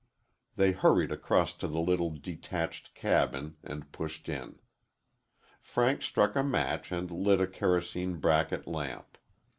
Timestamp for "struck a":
6.01-6.41